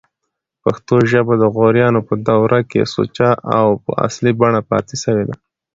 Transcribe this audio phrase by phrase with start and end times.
[0.63, 5.35] پښتو ژبه دغوریانو په دوره کښي سوچه او په اصلي بڼه پاته سوې ده.